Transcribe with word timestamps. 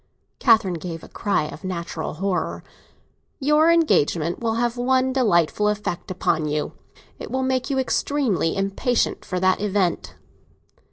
Catherine 0.39 0.79
gave 0.79 1.03
a 1.03 1.07
cry 1.07 1.43
of 1.43 1.63
natural 1.63 2.15
horror. 2.15 2.63
"Your 3.39 3.71
engagement 3.71 4.39
will 4.39 4.55
have 4.55 4.75
one 4.75 5.13
delightful 5.13 5.67
effect 5.67 6.09
upon 6.09 6.47
you; 6.47 6.71
it 7.19 7.29
will 7.29 7.43
make 7.43 7.69
you 7.69 7.77
extremely 7.77 8.57
impatient 8.57 9.23
for 9.23 9.39
that 9.39 9.61
event." 9.61 10.15